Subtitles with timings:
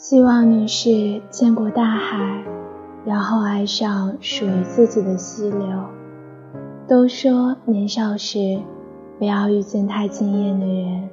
[0.00, 2.44] 希望你是见过大海，
[3.04, 5.66] 然后爱上属于自己的溪流。
[6.86, 8.62] 都说年少时
[9.18, 11.10] 不要遇见太惊艳的人，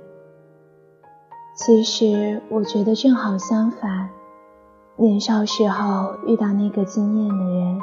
[1.58, 4.10] 其实我觉得正好相反。
[4.98, 7.82] 年少时候遇到那个惊艳的人，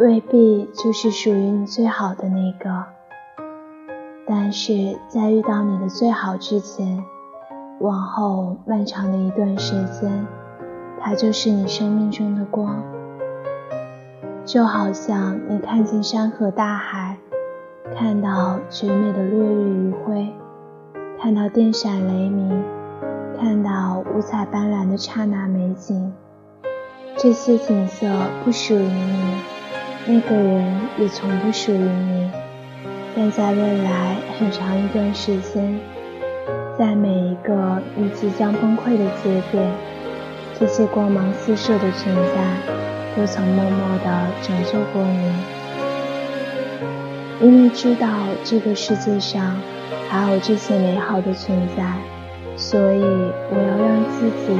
[0.00, 2.84] 未必就是属于你最好的那个。
[4.26, 7.04] 但是在遇到你的最好之前，
[7.78, 10.26] 往后漫长的一段时间，
[10.98, 12.82] 它就是你生命中的光。
[14.46, 17.18] 就好像你看见山河大海，
[17.94, 20.32] 看到绝美的落日余晖，
[21.20, 22.64] 看到电闪雷鸣，
[23.38, 26.14] 看到五彩斑斓的刹那美景。
[27.18, 28.06] 这些景色
[28.42, 29.40] 不属于你，
[30.06, 32.30] 那个人也从不属于你。
[33.14, 35.78] 但在未来很长一段时间，
[36.78, 39.66] 在每一个你即将崩溃的节点，
[40.60, 45.32] 这些光芒四射的存在，都曾默默地拯救过你。
[47.40, 48.08] 因为知道
[48.44, 49.58] 这个世界上
[50.08, 51.82] 还有这些美好的存在，
[52.58, 54.54] 所以我要让自己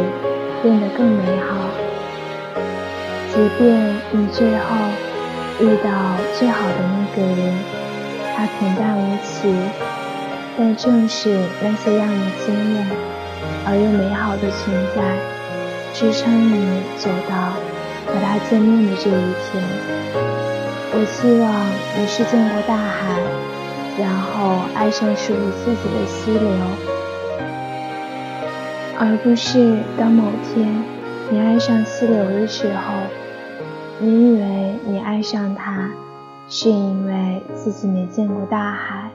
[0.63, 1.69] 变得更美好。
[3.29, 4.75] 即便你最后
[5.61, 5.91] 遇到
[6.39, 7.55] 最好的那个人，
[8.35, 9.53] 他平淡无奇，
[10.59, 12.87] 但正是那些让你惊艳
[13.67, 15.03] 而又美好的存在，
[15.93, 17.53] 支撑你走到
[18.07, 19.63] 和他见面的这一天。
[20.93, 21.67] 我希望
[21.99, 23.21] 你是见过大海，
[23.99, 26.51] 然后爱上属于自己的溪流，
[28.99, 30.83] 而不是当某天
[31.31, 32.95] 你爱上溪流的时候。
[33.99, 35.89] 你以为你爱上他，
[36.51, 39.11] 是因为自己没见过大海。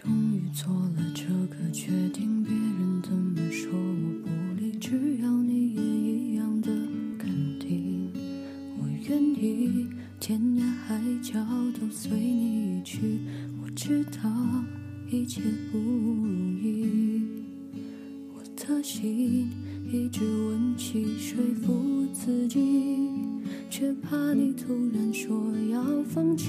[0.00, 6.70] 终于做了这个决定，别人怎么说我不理，只要你也一样的
[7.18, 7.28] 肯
[7.58, 8.08] 定，
[8.78, 9.88] 我愿意
[10.20, 11.44] 天涯海角
[11.80, 13.18] 都随你去。
[13.60, 14.30] 我知道
[15.10, 15.42] 一切
[15.72, 17.20] 不容易，
[18.32, 19.50] 我的心
[19.92, 22.60] 一直温习说服自己，
[23.68, 26.48] 却怕你突然说要放弃。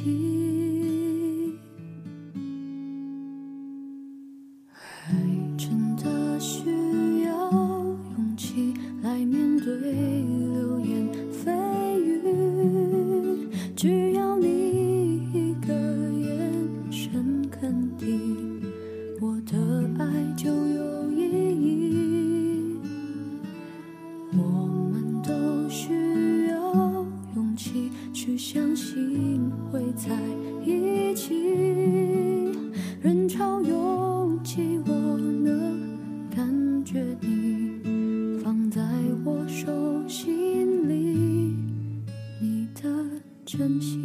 [43.52, 43.98] 珍惜。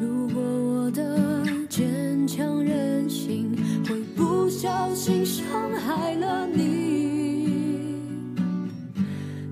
[0.00, 3.52] 如果我的坚强任性
[3.86, 7.94] 会不小心伤害了你，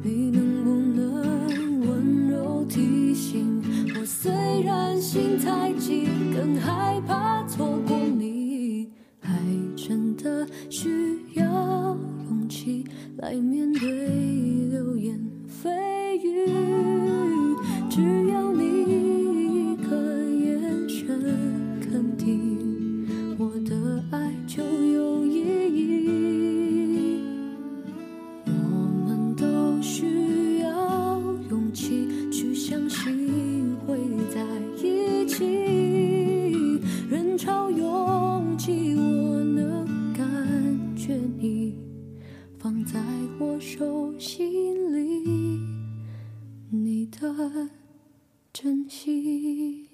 [0.03, 3.63] 你能不能温柔提醒
[3.95, 4.05] 我？
[4.05, 4.33] 虽
[4.65, 8.91] 然心太急，更害怕错过你，
[9.21, 9.31] 还
[9.77, 11.06] 真的需
[47.21, 47.69] 的
[48.53, 49.86] 珍惜。